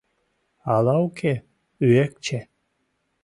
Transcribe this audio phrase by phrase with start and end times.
[0.73, 1.33] Ала уке,
[1.87, 2.39] Ӱэкче.